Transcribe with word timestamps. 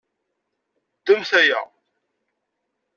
Ddmet 0.97 1.31
aya. 1.41 1.61